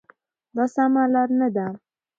[0.55, 1.65] دا سمه لار نه ده.